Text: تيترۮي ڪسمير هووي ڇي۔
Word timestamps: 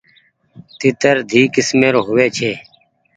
تيترۮي 0.79 1.41
ڪسمير 1.55 1.93
هووي 2.05 2.27
ڇي۔ 2.37 2.51